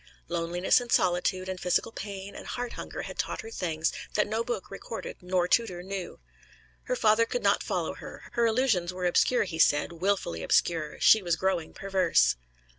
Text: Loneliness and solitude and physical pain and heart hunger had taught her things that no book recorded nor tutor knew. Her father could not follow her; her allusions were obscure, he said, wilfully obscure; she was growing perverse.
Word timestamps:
Loneliness 0.27 0.81
and 0.81 0.91
solitude 0.91 1.47
and 1.47 1.59
physical 1.59 1.91
pain 1.91 2.33
and 2.35 2.47
heart 2.47 2.73
hunger 2.73 3.03
had 3.03 3.19
taught 3.19 3.41
her 3.41 3.51
things 3.51 3.93
that 4.15 4.25
no 4.25 4.43
book 4.43 4.71
recorded 4.71 5.17
nor 5.21 5.47
tutor 5.47 5.83
knew. 5.83 6.19
Her 6.85 6.95
father 6.95 7.23
could 7.27 7.43
not 7.43 7.61
follow 7.61 7.93
her; 7.93 8.23
her 8.31 8.47
allusions 8.47 8.91
were 8.91 9.05
obscure, 9.05 9.43
he 9.43 9.59
said, 9.59 9.91
wilfully 9.91 10.41
obscure; 10.41 10.97
she 10.99 11.21
was 11.21 11.35
growing 11.35 11.71
perverse. 11.71 12.35